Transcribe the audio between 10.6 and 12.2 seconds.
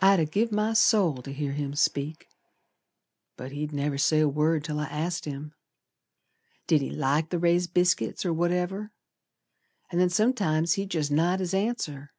he'd jest nod his answer.